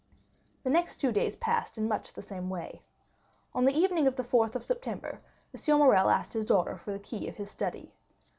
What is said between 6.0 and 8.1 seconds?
asked his daughter for the key of his study.